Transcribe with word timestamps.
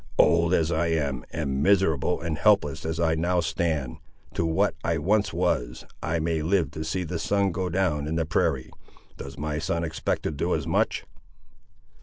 "Old 0.17 0.51
as 0.51 0.71
I 0.71 0.87
am, 0.87 1.23
and 1.29 1.61
miserable 1.61 2.21
and 2.21 2.35
helpless 2.35 2.85
as 2.87 2.99
I 2.99 3.13
now 3.13 3.39
stand, 3.39 3.97
to 4.33 4.47
what 4.47 4.73
I 4.83 4.97
once 4.97 5.31
was, 5.31 5.85
I 6.01 6.17
may 6.17 6.41
live 6.41 6.71
to 6.71 6.83
see 6.83 7.03
the 7.03 7.19
sun 7.19 7.51
go 7.51 7.69
down 7.69 8.07
in 8.07 8.15
the 8.15 8.25
prairie. 8.25 8.71
Does 9.17 9.37
my 9.37 9.59
son 9.59 9.83
expect 9.83 10.23
to 10.23 10.31
do 10.31 10.55
as 10.55 10.65
much?" 10.65 11.05